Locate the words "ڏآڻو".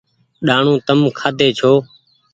0.47-0.73